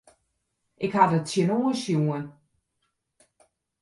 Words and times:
Ik 0.85 0.93
ha 0.95 1.03
der 1.11 1.21
sa 1.21 1.25
tsjinoan 1.27 1.75
sjoen. 1.81 2.23